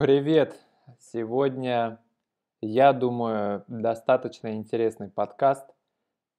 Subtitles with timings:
[0.00, 0.58] Привет!
[0.98, 2.00] Сегодня,
[2.62, 5.66] я думаю, достаточно интересный подкаст.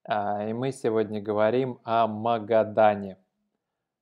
[0.03, 3.19] А, И мы сегодня говорим о Магадане.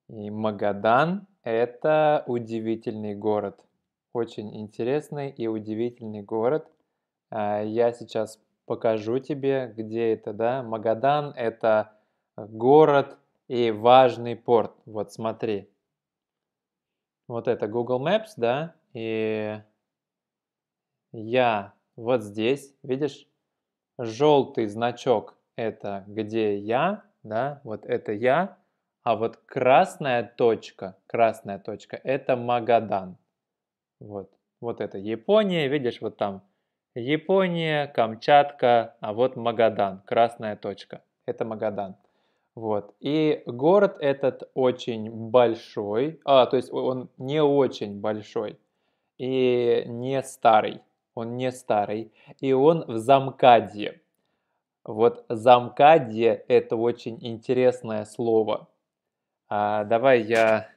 [0.08, 3.60] И Магадан– это удивительный город.
[4.14, 6.66] Очень интересный и удивительный город.
[7.30, 10.64] А, Я сейчас покажу тебе, где это, да.
[10.64, 11.92] Магадан– это
[12.38, 13.18] город
[13.50, 14.72] и важный порт.
[14.86, 15.70] Вот смотри.
[17.28, 19.62] Вот это Google Maps, да, и
[21.12, 23.28] я вот здесь, видишь,
[23.98, 28.58] желтый значок– это где я, да, вот это я,
[29.04, 33.18] а вот красная точка, красная точка– это Магадан.
[34.00, 36.44] Вот, вот это Япония, видишь, вот там
[36.96, 41.96] Япония, Камчатка, а вот Магадан, красная точка– это Магадан.
[42.56, 42.94] Вот.
[43.00, 48.60] И город этот очень большой, а, то есть он не очень большой
[49.20, 50.82] и не старый,
[51.14, 54.02] он не старый, и он в Замкадье.
[54.84, 58.68] Вот Замкадье– это очень интересное слово.
[59.50, 60.70] А, давай я,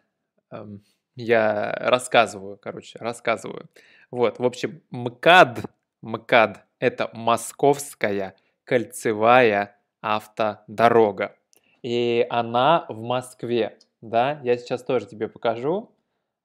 [0.51, 0.83] эм,
[1.17, 3.71] я рассказываю, короче, рассказываю.
[4.11, 5.61] Вот, в общем, МКАД,
[6.03, 11.37] МКАД– это Московская кольцевая автодорога
[11.83, 15.91] и она в Москве, да, я сейчас тоже тебе покажу,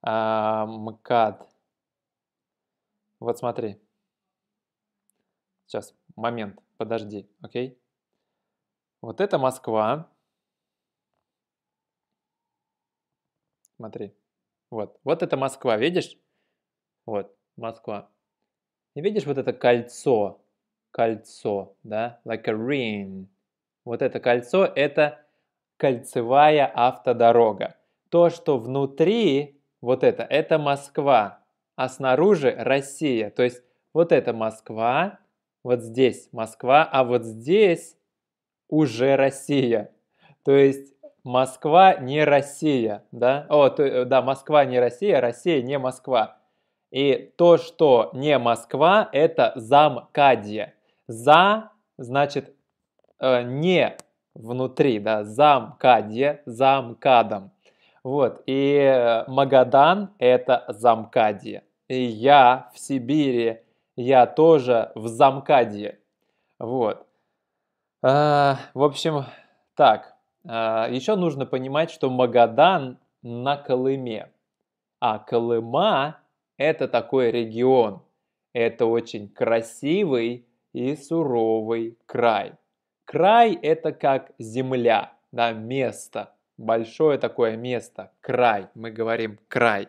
[0.01, 1.47] а, МКАД,
[3.19, 3.79] вот смотри,
[5.65, 7.79] сейчас, момент, подожди, окей,
[9.01, 10.09] вот это Москва,
[13.77, 14.15] смотри,
[14.69, 16.17] вот, вот это Москва, видишь,
[17.05, 18.09] вот, Москва,
[18.95, 20.41] и видишь вот это кольцо,
[20.91, 23.27] кольцо, да, like a ring,
[23.85, 25.23] вот это кольцо, это
[25.77, 27.75] кольцевая автодорога.
[28.09, 31.43] То, что внутри, вот это, это Москва,
[31.77, 33.29] а снаружи Россия.
[33.29, 35.19] То есть вот это Москва,
[35.63, 37.95] вот здесь Москва, а вот здесь
[38.67, 39.91] уже Россия.
[40.43, 40.93] То есть
[41.23, 43.45] Москва не Россия, да?
[43.49, 46.39] О, то, да, Москва не Россия, Россия не Москва.
[46.89, 50.73] И то, что не Москва, это замкадье.
[51.07, 52.55] За значит
[53.19, 53.97] э, не
[54.33, 57.51] внутри, да, замкадье, замкадом.
[58.03, 61.63] Вот, и э, Магадан– это замкадье.
[61.87, 63.61] И я в Сибири,
[63.95, 65.99] я тоже в замкадье.
[66.59, 67.05] Вот.
[68.03, 69.25] А, в общем,
[69.75, 70.15] так.
[70.45, 74.31] А, еще нужно понимать, что Магадан на Колыме.
[74.99, 76.19] А Колыма–
[76.57, 78.01] это такой регион.
[78.53, 82.53] Это очень красивый и суровый край.
[83.05, 89.87] Край– это как земля, да, место, большое такое место, край, мы говорим край.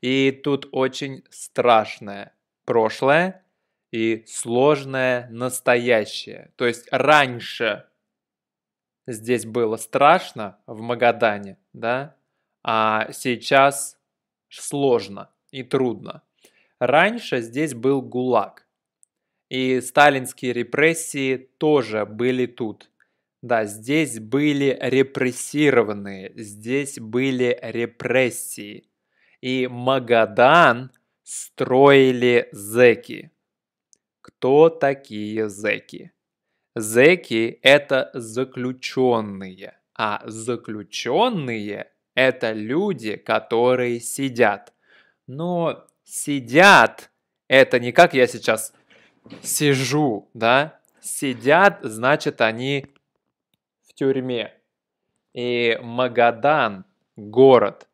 [0.00, 2.34] И тут очень страшное
[2.64, 3.44] прошлое
[3.92, 6.52] и сложное настоящее.
[6.56, 7.86] То есть раньше
[9.06, 12.16] здесь было страшно в Магадане, да,
[12.62, 13.98] а сейчас
[14.48, 16.22] сложно и трудно.
[16.78, 18.66] Раньше здесь был ГУЛАГ.
[19.48, 22.90] И сталинские репрессии тоже были тут.
[23.42, 28.89] Да, здесь были репрессированные, здесь были репрессии.
[29.40, 30.90] И Магадан
[31.22, 33.30] строили зеки.
[34.20, 36.12] Кто такие зеки?
[36.76, 44.72] Зеки– это заключенные, а заключенные– это люди, которые сидят.
[45.26, 47.10] Но сидят–
[47.48, 48.72] это не как я сейчас
[49.42, 52.86] сижу, да, сидят, значит, они
[53.82, 54.54] в тюрьме.
[55.32, 56.84] И Магадан,
[57.16, 57.88] город,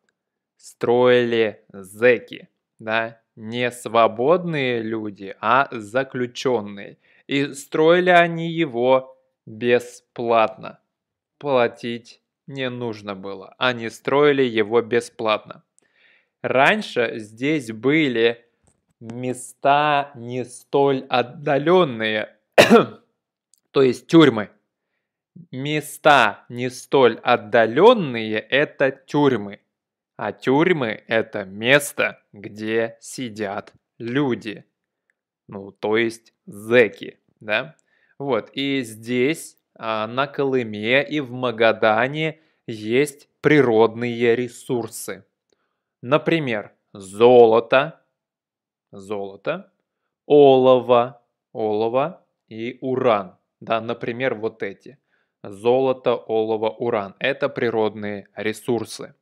[0.67, 6.97] строили зеки, да, не свободные люди, а заключенные.
[7.25, 10.79] И строили они его бесплатно.
[11.37, 13.55] Платить не нужно было.
[13.57, 15.63] Они строили его бесплатно.
[16.41, 18.45] Раньше здесь были
[18.99, 22.35] места не столь отдаленные,
[23.71, 24.49] то есть тюрьмы.
[25.51, 29.61] Места не столь отдаленные– это тюрьмы.
[30.17, 34.65] А тюрьмы– это место, где сидят люди.
[35.47, 37.75] Ну, то есть зеки, да?
[38.17, 45.23] Вот, и здесь, а, на Колыме и в Магадане есть природные ресурсы.
[46.01, 48.01] Например, золото,
[48.91, 49.71] золото,
[50.25, 51.21] олово,
[51.53, 53.37] олово и уран.
[53.59, 54.97] Да, например, вот эти.
[55.43, 57.15] Золото, олово, уран.
[57.19, 59.13] Это природные ресурсы.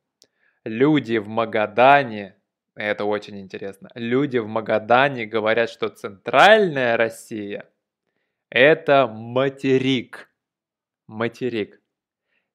[0.66, 2.34] Люди в Магадане
[2.76, 3.88] это очень интересно.
[3.94, 7.70] Люди в Магадане говорят, что центральная Россия–
[8.50, 10.28] это материк.
[11.06, 11.80] Материк.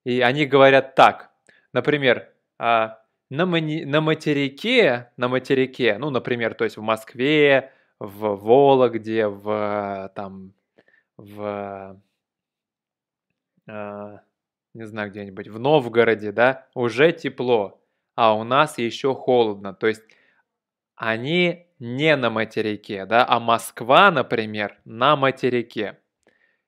[0.04, 1.32] И они говорят так.
[1.74, 2.30] Например,
[2.60, 3.00] а,
[3.32, 10.54] на, на материке, на материке, ну, например, то есть в Москве, в Вологде, в там,
[11.18, 12.00] в,
[13.68, 14.18] э,
[14.74, 17.81] не знаю, где-нибудь, в Новгороде, да, уже тепло,
[18.22, 19.74] а у нас еще холодно.
[19.74, 20.04] То есть
[20.96, 25.98] они не на материке, да, а Москва, например, на материке.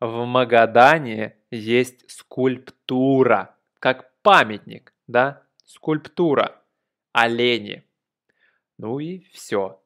[0.00, 5.44] В Магадане есть скульптура, как памятник, да?
[5.64, 6.60] Скульптура.
[7.12, 7.84] Олени.
[8.78, 9.80] Ну и все.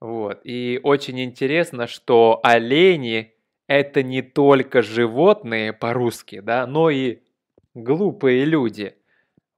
[0.00, 0.40] Вот.
[0.42, 3.36] И очень интересно, что олени
[3.68, 7.20] это не только животные по-русски, да, но и
[7.74, 8.96] глупые люди.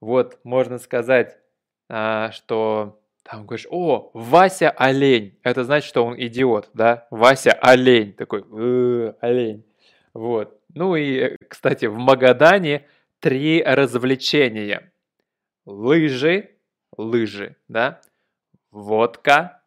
[0.01, 1.39] Вот можно сказать,
[1.89, 5.39] а, что там говоришь, о, Вася олень.
[5.41, 7.07] Это значит, что он идиот, да?
[7.09, 8.13] Вася олень.
[8.13, 9.65] Такой, «Э, олень.
[10.13, 10.61] Вот.
[10.75, 12.85] Ну и, кстати, в Магадане
[13.19, 14.91] три развлечения.
[15.65, 16.51] Лыжи,
[16.97, 17.99] лыжи, да?
[18.69, 19.63] Водка,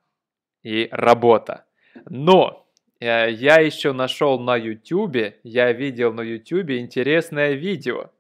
[0.63, 1.65] и работа.
[2.09, 2.69] Но
[3.01, 8.11] э, я еще нашел на YouTube, я видел на YouTube интересное видео.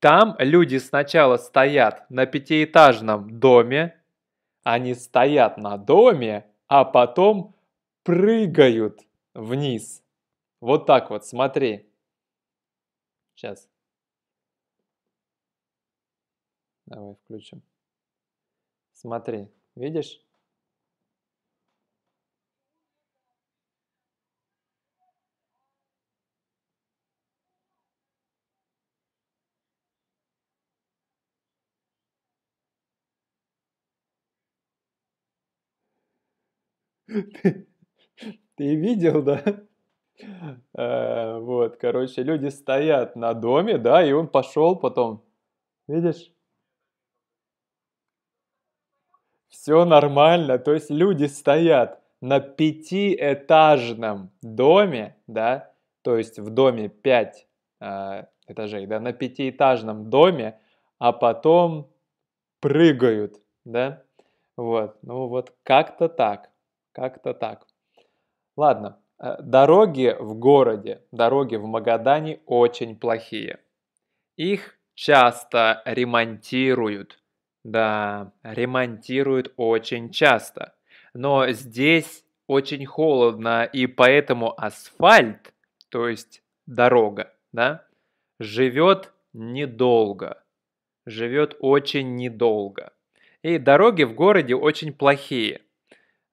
[0.00, 4.01] Там люди сначала стоят на пятиэтажном доме,
[4.62, 7.54] они стоят на доме, а потом
[8.02, 9.00] прыгают
[9.34, 10.02] вниз.
[10.60, 11.90] Вот так вот, смотри.
[13.34, 13.68] Сейчас.
[16.86, 17.62] Давай включим.
[18.92, 20.20] Смотри, видишь?
[38.56, 39.42] Ты, видел, да?
[40.74, 45.24] А, вот, короче, люди стоят на доме, да, и он пошел потом.
[45.88, 46.30] Видишь?
[49.48, 55.72] Все нормально, то есть люди стоят на пятиэтажном доме, да,
[56.02, 57.46] то есть в доме пять
[57.80, 60.58] э, этажей, да, на пятиэтажном доме,
[60.98, 61.90] а потом
[62.60, 64.02] прыгают, да,
[64.56, 66.51] вот, ну вот как-то так.
[66.92, 67.66] Как-то так.
[68.56, 73.60] Ладно, э, дороги в городе, дороги в Магадане очень плохие.
[74.36, 77.18] Их часто ремонтируют.
[77.64, 80.74] Да, ремонтируют очень часто.
[81.14, 85.54] Но здесь очень холодно, и поэтому асфальт,
[85.88, 87.86] то есть дорога, да,
[88.40, 90.42] живет недолго.
[91.06, 92.92] Живет очень недолго.
[93.42, 95.62] И дороги в городе очень плохие.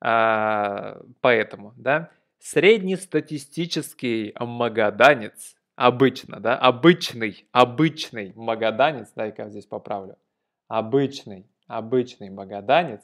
[0.01, 10.18] А, поэтому, да, среднестатистический магаданец, обычно, да, обычный, обычный магаданец, дай-ка здесь поправлю,
[10.68, 13.01] обычный, обычный магаданец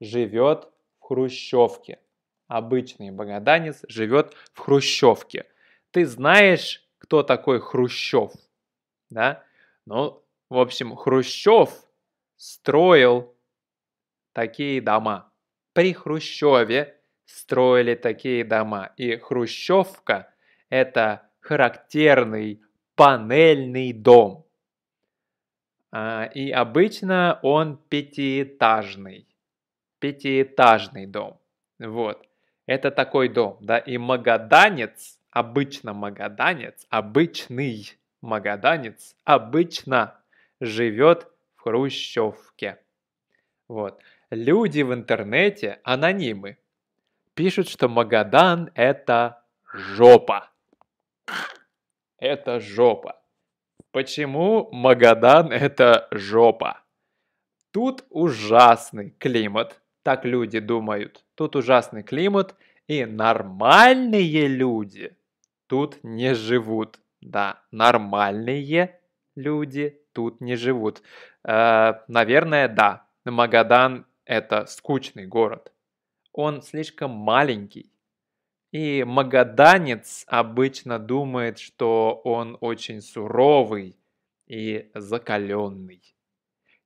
[0.00, 0.68] живет
[1.00, 1.98] в хрущевке.
[2.46, 5.44] Обычный магаданец живет в хрущевке.
[5.90, 8.32] Ты знаешь, кто такой Хрущев?
[9.10, 9.44] Да?
[9.84, 11.70] Ну, в общем, Хрущев
[12.36, 13.34] строил
[14.32, 15.30] такие дома
[15.72, 18.92] при Хрущеве строили такие дома.
[18.96, 20.32] И хрущевка–
[20.70, 22.60] это характерный
[22.94, 24.46] панельный дом.
[25.90, 29.26] А, и обычно он пятиэтажный.
[30.00, 31.40] Пятиэтажный дом.
[31.78, 32.26] Вот.
[32.66, 33.78] Это такой дом, да.
[33.78, 40.20] И магаданец, обычно магаданец, обычный магаданец, обычно
[40.60, 42.78] живет в хрущевке.
[43.68, 44.00] Вот.
[44.30, 46.58] Люди в интернете, анонимы,
[47.34, 50.50] пишут, что Магадан– это жопа.
[52.18, 53.20] Это жопа.
[53.92, 56.82] Почему Магадан– это жопа?
[57.70, 61.24] Тут ужасный климат, так люди думают.
[61.34, 62.56] Тут ужасный климат,
[62.86, 65.16] и нормальные люди
[65.66, 66.98] тут не живут.
[67.20, 68.98] Да, нормальные
[69.36, 71.02] люди тут не живут.
[71.44, 73.07] Э, наверное, да.
[73.24, 75.72] Магадан– это скучный город
[76.38, 77.90] он слишком маленький.
[78.70, 83.98] И магаданец обычно думает, что он очень суровый
[84.46, 86.00] и закаленный.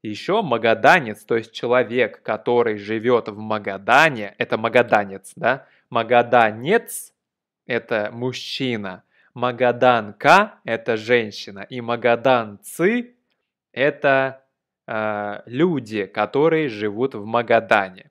[0.00, 5.66] Еще магаданец, то есть человек, который живет в Магадане, это магаданец, да?
[5.90, 7.12] Магаданец–
[7.66, 13.16] это мужчина, магаданка– это женщина, и магаданцы–
[13.72, 14.41] это
[14.86, 18.10] э, люди, которые живут в Магадане.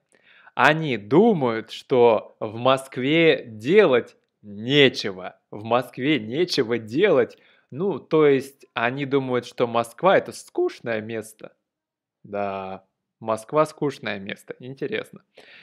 [0.54, 5.38] Они думают, что в Москве делать нечего.
[5.50, 7.38] В Москве нечего делать.
[7.70, 11.54] Ну, то есть они думают, что Москва это скучное место.
[12.22, 12.84] Да,
[13.18, 14.54] Москва скучное место.
[14.58, 15.22] Интересно.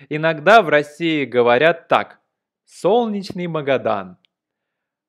[0.10, 2.20] Иногда в России говорят так.
[2.66, 4.18] Солнечный Магадан.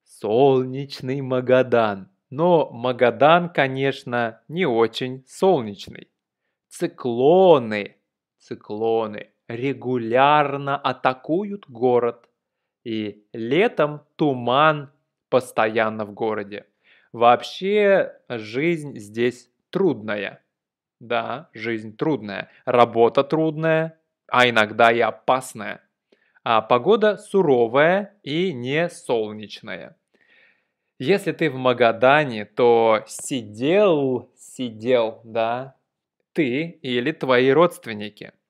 [0.05, 2.11] Солнечный Магадан.
[2.31, 6.09] Но Магадан, конечно, не очень солнечный.
[6.69, 7.97] Циклоны.
[8.39, 12.29] Циклоны регулярно атакуют город.
[12.85, 14.93] И летом туман
[15.29, 16.67] постоянно в городе.
[17.13, 20.43] Вообще жизнь здесь трудная.
[21.01, 22.51] Да, жизнь трудная.
[22.65, 25.83] Работа трудная, а иногда и опасная.
[26.45, 29.97] А погода суровая и не солнечная.
[31.01, 35.75] Если ты в Магадане, то сидел, сидел, да,
[36.33, 38.33] ты или твои родственники–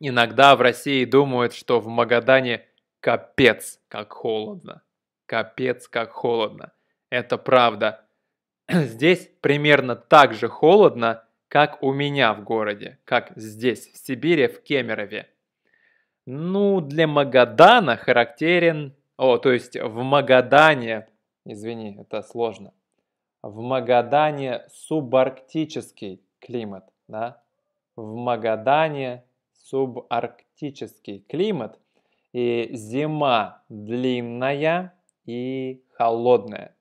[0.00, 2.64] Иногда в России думают, что в Магадане
[3.00, 4.82] капец как холодно.
[5.26, 6.72] Капец как холодно.
[7.10, 8.06] Это правда.
[8.68, 14.62] Здесь примерно так же холодно, как у меня в городе, как здесь, в Сибири, в
[14.62, 15.28] Кемерове.
[16.24, 18.94] Ну, для Магадана характерен...
[19.16, 21.08] О, то есть в Магадане...
[21.44, 22.72] Извини, это сложно.
[23.42, 27.42] В Магадане субарктический климат, да?
[27.96, 31.78] В Магадане субарктический климат,
[32.32, 34.94] и зима длинная
[35.26, 36.74] и холодная.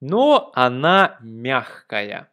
[0.00, 2.30] Но она мягкая,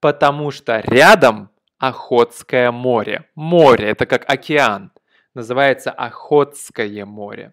[0.00, 3.28] потому что рядом Охотское море.
[3.34, 4.90] Море, это как океан.
[5.34, 7.52] Называется Охотское море.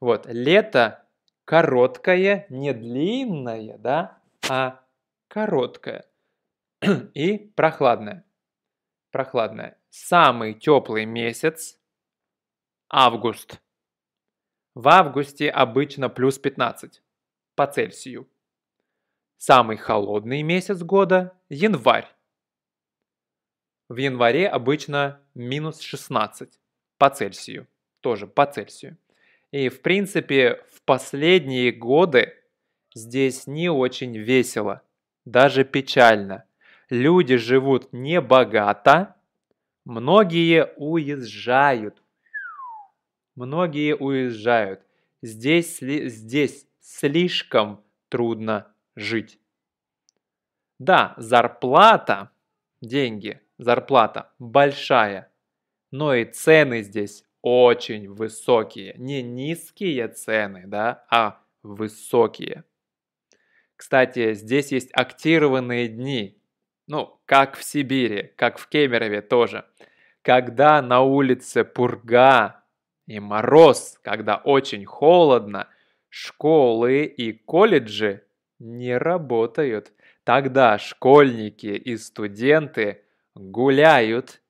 [0.00, 1.04] Вот, лето
[1.44, 4.18] короткое, не длинное, да,
[4.48, 4.80] а
[5.28, 6.06] короткое
[7.14, 8.24] и прохладное.
[9.10, 11.78] Прохладное самый теплый месяц–
[12.88, 13.60] август.
[14.74, 17.02] В августе обычно плюс 15
[17.54, 18.26] по Цельсию.
[19.36, 22.10] Самый холодный месяц года– январь.
[23.90, 26.58] В январе обычно минус 16
[26.96, 27.68] по Цельсию,
[28.00, 28.96] тоже по Цельсию.
[29.52, 32.34] И в принципе в последние годы
[32.94, 34.82] здесь не очень весело,
[35.24, 36.44] даже печально.
[36.90, 39.14] Люди живут не богато,
[39.84, 42.00] Многие уезжают.
[43.34, 44.80] Многие уезжают.
[45.22, 49.40] Здесь, здесь слишком трудно жить.
[50.78, 52.30] Да, зарплата,
[52.80, 55.32] деньги, зарплата большая,
[55.90, 58.94] но и цены здесь очень высокие.
[58.96, 62.64] Не низкие цены, да, а высокие.
[63.76, 66.40] Кстати, здесь есть актированные дни.
[66.86, 69.64] Ну, как в Сибири, как в Кемерове тоже.
[70.22, 72.62] Когда на улице пурга
[73.06, 75.68] и мороз, когда очень холодно,
[76.08, 78.24] школы и колледжи
[78.60, 79.92] не работают.
[80.24, 83.02] Тогда школьники и студенты
[83.34, 84.40] гуляют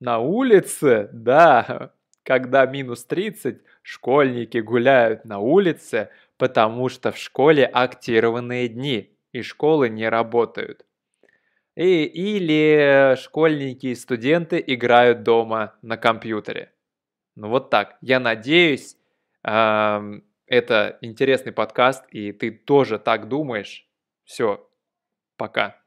[0.00, 1.94] на улице, да,
[2.26, 9.88] когда минус 30, школьники гуляют на улице, потому что в школе актированные дни, и школы
[9.88, 10.84] не работают.
[11.76, 16.72] И, или школьники и студенты играют дома на компьютере.
[17.36, 17.96] Ну вот так.
[18.00, 18.96] Я надеюсь,
[19.42, 23.88] это интересный подкаст, и ты тоже так думаешь.
[24.24, 24.68] Все,
[25.36, 25.80] пока.